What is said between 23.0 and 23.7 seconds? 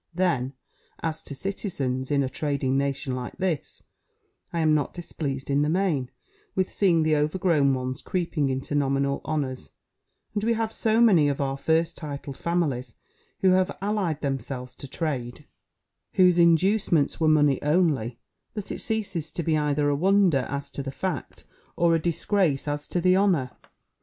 the honour."